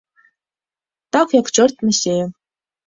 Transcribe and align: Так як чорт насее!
Так 1.17 1.37
як 1.41 1.51
чорт 1.59 1.77
насее! 1.89 2.21